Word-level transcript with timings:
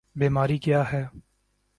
بیماری 0.15 0.57
کیا 0.57 0.91
ہے؟ 0.91 1.03